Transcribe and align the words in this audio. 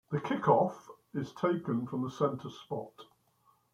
The 0.09 0.19
kick-off 0.19 0.89
is 1.13 1.31
taken 1.31 1.85
from 1.85 2.01
the 2.01 2.09
centre 2.09 2.49
spot. 2.49 3.05